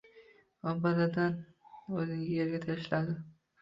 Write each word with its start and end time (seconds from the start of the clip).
U 0.71 0.73
birdan 0.85 1.37
o’zini 2.01 2.29
yerga 2.35 2.67
tashladi… 2.69 3.21